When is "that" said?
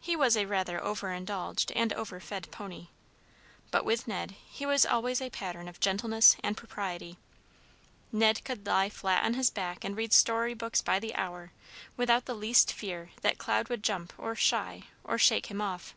13.22-13.38